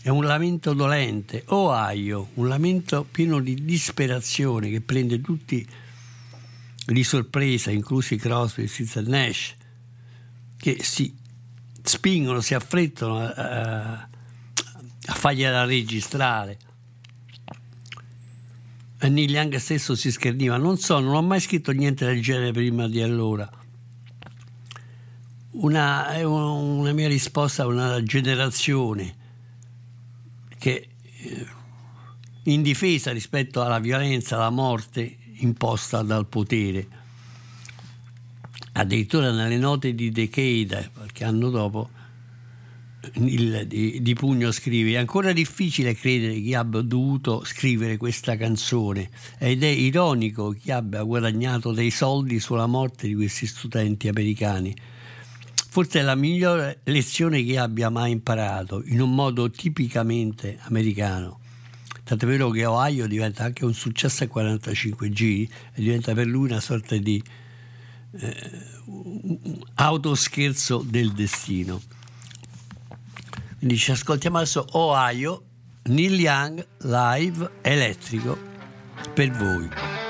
È 0.03 0.11
un 0.11 0.22
lamento 0.26 0.74
dolente, 0.74 1.45
Ohio, 1.47 2.28
un 2.34 2.49
lamento 2.49 3.07
pieno 3.11 3.40
di 3.40 3.64
disperazione 3.64 4.68
che 4.68 4.82
prende 4.82 5.22
tutti 5.22 5.66
di 6.84 7.05
sorpresa, 7.05 7.70
inclusi 7.70 8.16
Crosby 8.16 8.64
e 8.64 8.70
e 8.70 9.01
Nash, 9.01 9.55
che 10.59 10.76
si 10.82 11.16
spingono, 11.82 12.42
si 12.42 12.53
affrettano 12.53 13.20
a, 13.20 13.32
a, 13.32 14.09
a 15.07 15.14
fargliela 15.14 15.64
registrare. 15.64 16.59
E 18.99 19.09
Neil 19.09 19.30
Young 19.30 19.57
stesso 19.57 19.95
si 19.95 20.12
scherniva, 20.12 20.59
non 20.59 20.76
so, 20.76 20.99
non 20.99 21.14
ho 21.14 21.22
mai 21.22 21.40
scritto 21.40 21.72
niente 21.72 22.05
del 22.05 22.20
genere 22.20 22.53
prima 22.53 22.86
di 22.86 23.01
allora. 23.01 23.51
Una, 25.55 26.19
una 26.27 26.93
mia 26.93 27.07
risposta 27.07 27.63
a 27.63 27.67
una 27.67 28.03
generazione 28.03 29.15
che 30.59 30.89
eh, 31.01 31.47
indifesa 32.45 33.13
rispetto 33.13 33.63
alla 33.63 33.79
violenza, 33.79 34.35
alla 34.35 34.51
morte 34.51 35.17
imposta 35.37 36.03
dal 36.03 36.27
potere. 36.27 36.89
Addirittura 38.73 39.31
nelle 39.31 39.57
note 39.57 39.95
di 39.95 40.11
Decade, 40.11 40.91
qualche 40.93 41.25
anno 41.25 41.51
dopo, 41.51 41.89
il, 43.13 43.67
di, 43.69 44.03
di 44.03 44.15
Pugno 44.15 44.51
scrive: 44.51 44.95
È 44.95 44.97
ancora 44.97 45.33
difficile 45.33 45.95
credere 45.95 46.41
che 46.41 46.57
abbia 46.57 46.81
dovuto 46.81 47.45
scrivere 47.45 47.97
questa 47.97 48.37
canzone 48.37 49.09
ed 49.39 49.63
è 49.63 49.69
ironico 49.69 50.51
che 50.61 50.73
abbia 50.73 51.05
guadagnato 51.05 51.71
dei 51.71 51.93
soldi 51.93 52.41
sulla 52.41 52.67
morte 52.67 53.07
di 53.07 53.15
questi 53.15 53.47
studenti 53.47 54.09
americani. 54.09 54.75
Forse 55.75 55.99
è 55.99 56.03
la 56.03 56.14
migliore 56.14 56.83
lezione 56.85 57.43
che 57.43 57.59
abbia 57.59 57.91
mai 57.91 58.12
imparato, 58.12 58.85
in 58.85 59.01
un 59.01 59.12
modo 59.12 59.51
tipicamente 59.51 60.57
americano. 60.66 61.41
Tant'è 62.05 62.27
vero 62.27 62.51
che 62.51 62.64
Ohio 62.64 63.09
diventa 63.09 63.43
anche 63.43 63.64
un 63.64 63.75
successo 63.75 64.22
a 64.22 64.29
45 64.29 65.11
giri 65.11 65.51
e 65.72 65.83
diventa 65.83 66.14
per 66.14 66.29
lui 66.29 66.49
una 66.49 66.61
sorta 66.61 66.97
di 66.97 67.20
eh, 68.20 68.51
autoscherzo 69.75 70.85
del 70.89 71.11
destino. 71.11 71.83
Quindi 73.59 73.77
ci 73.77 73.91
ascoltiamo 73.91 74.37
adesso 74.37 74.64
Ohio, 74.75 75.43
Neil 75.87 76.20
Young 76.20 76.64
live 76.83 77.51
elettrico 77.62 78.39
per 79.12 79.33
voi. 79.33 80.04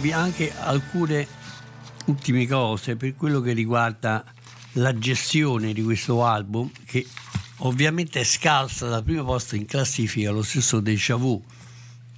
Dirvi 0.00 0.12
anche 0.12 0.50
alcune 0.56 1.26
ultime 2.06 2.46
cose 2.46 2.96
per 2.96 3.14
quello 3.14 3.40
che 3.40 3.52
riguarda 3.52 4.24
la 4.74 4.96
gestione 4.98 5.74
di 5.74 5.82
questo 5.82 6.24
album 6.24 6.70
che 6.86 7.06
ovviamente 7.58 8.20
è 8.20 8.24
scalza 8.24 8.88
dal 8.88 9.04
primo 9.04 9.24
posto 9.24 9.56
in 9.56 9.66
classifica 9.66 10.30
lo 10.30 10.42
stesso 10.42 10.80
Deja 10.80 11.16
Vu. 11.16 11.42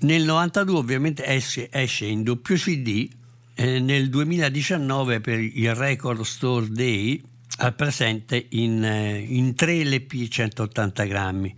Nel 0.00 0.22
92 0.22 0.78
ovviamente 0.78 1.26
esce, 1.26 1.68
esce 1.72 2.06
in 2.06 2.22
doppio 2.22 2.54
CD 2.54 3.08
eh, 3.54 3.80
nel 3.80 4.08
2019 4.08 5.20
per 5.20 5.40
il 5.40 5.74
Record 5.74 6.22
Store 6.22 6.68
Day 6.68 7.20
al 7.58 7.74
presente 7.74 8.46
in, 8.50 8.84
eh, 8.84 9.18
in 9.18 9.56
3 9.56 9.84
LP 9.84 10.28
180 10.28 11.04
grammi. 11.04 11.54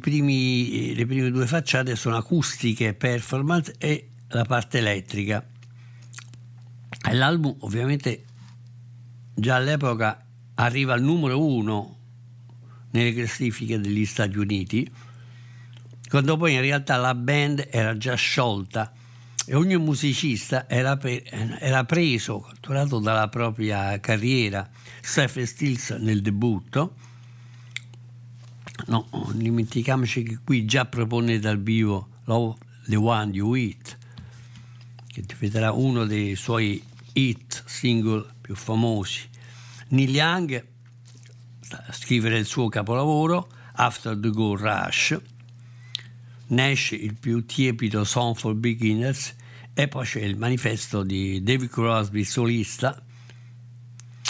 Primi, 0.00 0.94
le 0.94 1.06
prime 1.06 1.30
due 1.30 1.46
facciate 1.46 1.94
sono 1.94 2.16
acustiche 2.16 2.94
performance 2.94 3.74
e 3.78 4.08
la 4.36 4.44
parte 4.44 4.78
elettrica. 4.78 5.44
E 7.08 7.14
l'album 7.14 7.56
ovviamente 7.60 8.24
già 9.34 9.56
all'epoca 9.56 10.24
arriva 10.54 10.92
al 10.92 11.02
numero 11.02 11.42
uno 11.42 11.98
nelle 12.90 13.14
classifiche 13.14 13.80
degli 13.80 14.04
Stati 14.04 14.38
Uniti, 14.38 14.90
quando 16.08 16.36
poi 16.36 16.54
in 16.54 16.60
realtà 16.60 16.96
la 16.96 17.14
band 17.14 17.68
era 17.70 17.96
già 17.96 18.14
sciolta 18.14 18.92
e 19.46 19.54
ogni 19.54 19.76
musicista 19.76 20.68
era, 20.68 20.96
pre- 20.96 21.24
era 21.24 21.84
preso, 21.84 22.40
catturato 22.40 22.98
dalla 22.98 23.28
propria 23.28 23.98
carriera. 24.00 24.68
Stephen 25.00 25.46
Stills 25.46 25.90
nel 25.90 26.20
debutto, 26.20 26.94
no, 28.86 29.08
dimentichiamoci 29.32 30.22
che 30.22 30.38
qui 30.44 30.64
già 30.64 30.84
propone 30.84 31.38
dal 31.38 31.60
vivo 31.60 32.08
Love 32.24 32.56
the 32.88 32.96
One 32.96 33.32
You 33.32 33.54
Eat, 33.54 33.95
che 35.16 35.22
diventerà 35.22 35.72
uno 35.72 36.04
dei 36.04 36.36
suoi 36.36 36.82
hit 37.14 37.62
single 37.64 38.34
più 38.38 38.54
famosi. 38.54 39.26
Neil 39.88 40.14
Young 40.14 40.66
scrivere 41.90 42.36
il 42.36 42.44
suo 42.44 42.68
capolavoro 42.68 43.48
After 43.76 44.14
the 44.18 44.28
Gold 44.28 44.60
Rush. 44.60 45.18
Nash 46.48 46.90
il 46.90 47.14
più 47.14 47.46
tiepido 47.46 48.04
Song 48.04 48.36
for 48.36 48.52
Beginners 48.56 49.34
e 49.72 49.88
poi 49.88 50.04
c'è 50.04 50.20
il 50.20 50.36
manifesto 50.36 51.02
di 51.02 51.42
David 51.42 51.70
Crosby 51.70 52.22
solista. 52.22 53.02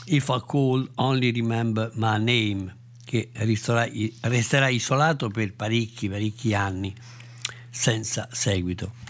If 0.04 0.28
I 0.28 0.40
Could 0.46 0.90
Only 0.94 1.32
Remember 1.32 1.90
My 1.94 2.22
Name 2.22 2.76
che 3.04 3.30
resterà 3.32 4.68
isolato 4.68 5.30
per 5.30 5.52
parecchi 5.52 6.08
parecchi 6.08 6.54
anni 6.54 6.94
senza 7.70 8.28
seguito 8.30 9.05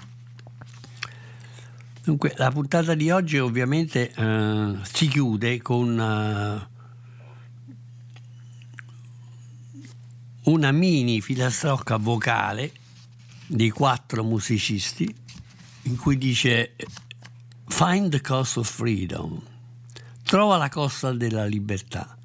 Dunque, 2.07 2.35
la 2.37 2.53
puntata 2.53 2.95
di 2.95 3.11
oggi 3.11 3.37
ovviamente 3.37 4.13
eh, 4.13 4.77
si 4.85 5.09
chiude 5.09 5.61
con 5.61 5.99
eh, 5.99 6.69
una 10.45 10.71
mini 10.71 11.21
filastrocca 11.21 11.97
vocale 11.97 12.71
di 13.49 13.71
quattro 13.71 14.23
musicisti 14.23 15.13
in 15.83 15.97
cui 15.97 16.17
dice 16.17 16.77
Find 17.67 18.11
the 18.11 18.21
coast 18.21 18.59
of 18.59 18.73
freedom, 18.73 19.43
trova 20.23 20.59
la 20.59 20.69
costa 20.69 21.11
della 21.11 21.45
libertà, 21.45 22.17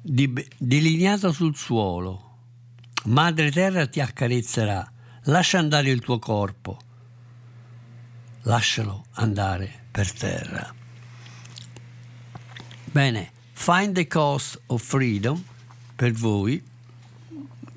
delineata 0.00 1.32
sul 1.32 1.56
suolo. 1.56 2.36
Madre 3.06 3.50
terra 3.50 3.84
ti 3.88 3.98
accarezzerà, 3.98 4.88
lascia 5.24 5.58
andare 5.58 5.90
il 5.90 5.98
tuo 5.98 6.20
corpo, 6.20 6.78
lascialo 8.42 9.06
andare 9.12 9.84
per 9.90 10.12
terra. 10.12 10.74
Bene, 12.84 13.32
Find 13.64 13.94
the 13.94 14.08
coast 14.08 14.60
of 14.66 14.82
freedom 14.82 15.40
per 15.94 16.10
voi 16.10 16.60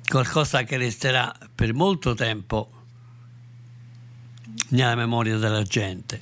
qualcosa 0.08 0.64
che 0.64 0.76
resterà 0.76 1.32
per 1.54 1.74
molto 1.74 2.12
tempo 2.14 2.70
nella 4.70 4.96
memoria 4.96 5.36
della 5.36 5.62
gente. 5.62 6.20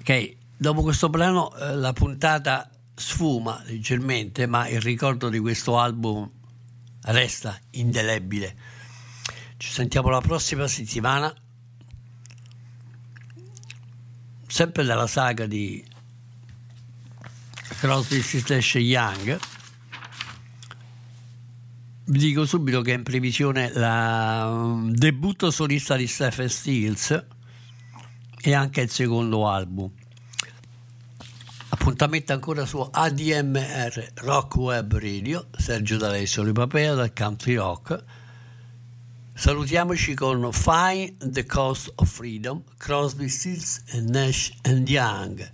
Ok, 0.00 0.36
dopo 0.56 0.80
questo 0.80 1.10
brano 1.10 1.54
eh, 1.54 1.74
la 1.74 1.92
puntata 1.92 2.70
sfuma 2.94 3.60
leggermente, 3.66 4.46
ma 4.46 4.66
il 4.66 4.80
ricordo 4.80 5.28
di 5.28 5.38
questo 5.38 5.78
album 5.78 6.26
resta 7.02 7.58
indelebile. 7.72 8.56
Ci 9.58 9.70
sentiamo 9.70 10.08
la 10.08 10.22
prossima 10.22 10.66
settimana, 10.66 11.30
sempre 14.54 14.84
dalla 14.84 15.08
saga 15.08 15.46
di 15.46 15.84
Crosby, 17.80 18.22
Stills 18.22 18.74
Young. 18.74 19.36
Vi 22.04 22.18
dico 22.18 22.46
subito 22.46 22.80
che 22.80 22.92
è 22.92 22.94
in 22.94 23.02
previsione 23.02 23.72
il 23.74 24.92
debutto 24.92 25.50
solista 25.50 25.96
di 25.96 26.06
Stephen 26.06 26.48
Stills 26.48 27.26
e 28.40 28.54
anche 28.54 28.82
il 28.82 28.90
secondo 28.90 29.48
album. 29.48 29.90
Appuntamento 31.70 32.32
ancora 32.32 32.64
su 32.64 32.78
ADMR 32.78 34.12
Rock 34.18 34.54
Web 34.54 34.96
Radio, 34.96 35.48
Sergio 35.50 35.96
D'Alessio 35.96 36.44
Ripapea 36.44 36.94
dal 36.94 37.12
Country 37.12 37.56
Rock. 37.56 38.04
Salutiamoci 39.36 40.14
con 40.14 40.52
Find 40.52 41.32
the 41.32 41.44
Cost 41.44 41.90
of 41.96 42.08
Freedom, 42.08 42.62
Crosby, 42.76 43.28
Stills 43.28 43.82
Nash 43.94 44.54
and 44.62 44.88
Young, 44.88 45.52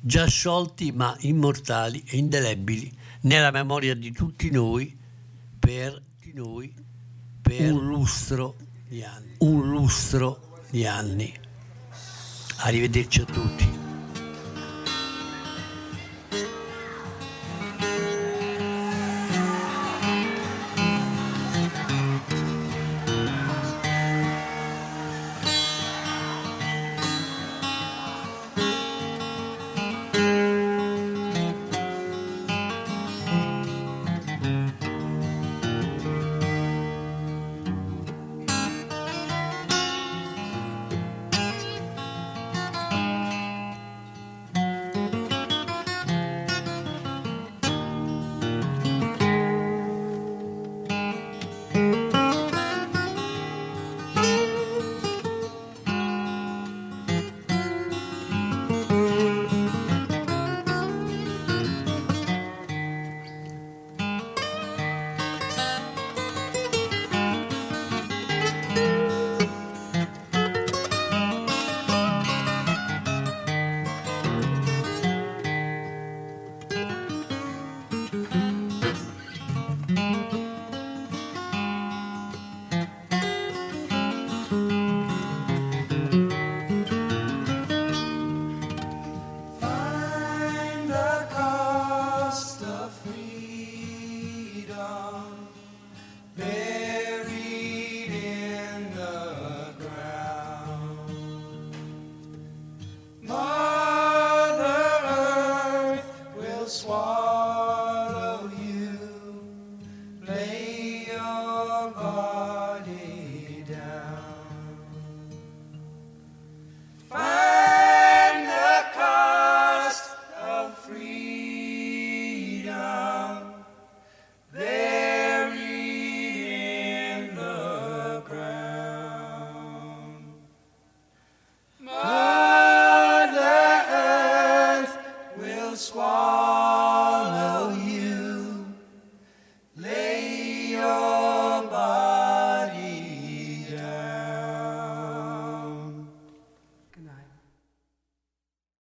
già 0.00 0.26
sciolti 0.26 0.92
ma 0.92 1.14
immortali 1.20 2.02
e 2.06 2.16
indelebili 2.16 2.90
nella 3.20 3.50
memoria 3.50 3.94
di 3.94 4.12
tutti 4.12 4.50
noi 4.50 4.96
per 5.58 6.02
noi 6.32 6.74
per 7.42 7.70
un 7.70 7.86
lustro 7.86 8.56
di 8.88 9.04
anni. 9.04 9.34
Un 9.40 9.68
lustro 9.68 10.60
di 10.70 10.86
anni. 10.86 11.32
Arrivederci 12.56 13.20
a 13.20 13.24
tutti. 13.26 13.81